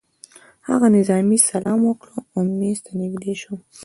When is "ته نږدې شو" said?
2.85-3.53